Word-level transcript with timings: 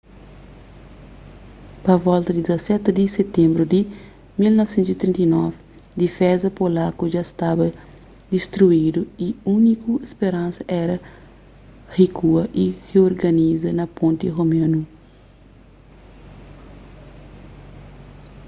pa 1.85 1.95
volta 2.07 2.29
di 2.33 2.39
17 2.45 2.91
di 2.97 3.05
sitenbru 3.15 3.63
di 3.73 3.81
1939 4.35 5.55
difeza 6.03 6.47
polaku 6.59 7.03
dja 7.07 7.23
staba 7.31 7.65
distruidu 8.33 9.01
y 9.25 9.27
úniku 9.55 9.91
speransa 10.11 10.61
éra 10.81 10.95
rikua 11.97 12.43
y 12.63 12.65
riorganiza 12.89 13.69
na 13.77 13.85
ponti 13.97 14.25
romenu 14.37 14.79